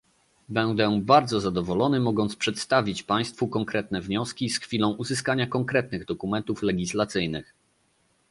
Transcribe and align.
Będę 0.49 1.01
bardzo 1.01 1.39
zadowolony 1.39 1.99
mogąc 1.99 2.35
przedstawić 2.35 3.03
państwu 3.03 3.47
konkretne 3.47 4.01
wnioski 4.01 4.49
z 4.49 4.59
chwilą 4.59 4.93
uzyskania 4.93 5.47
konkretnych 5.47 6.05
dokumentów 6.05 6.61
legislacyjnych 6.63 7.53